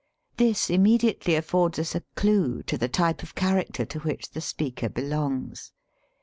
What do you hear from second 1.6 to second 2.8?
us a clue to